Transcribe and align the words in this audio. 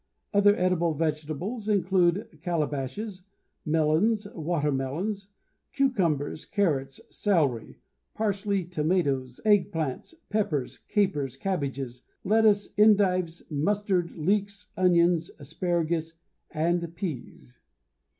Other 0.33 0.55
edible 0.55 0.95
vegetables 0.95 1.69
include 1.69 2.39
calabashes, 2.41 3.25
melons, 3.63 4.27
watermelons, 4.33 5.27
cucumbers, 5.73 6.43
carrots, 6.43 6.99
celery, 7.11 7.77
parsley, 8.15 8.63
tomatoes, 8.65 9.39
egg 9.45 9.71
plants, 9.71 10.15
peppers, 10.31 10.79
capers, 10.79 11.37
cabbages, 11.37 12.01
lettuce, 12.23 12.69
endives, 12.79 13.43
mustard, 13.51 14.17
leeks, 14.17 14.71
onions, 14.75 15.29
asparagus, 15.37 16.13
and 16.49 16.95
peas. 16.95 17.59